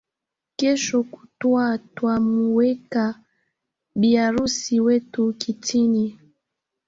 [0.59, 1.63] Kesho kutwa
[1.95, 3.03] twamuweka
[3.99, 6.19] bi harusi wetu kitini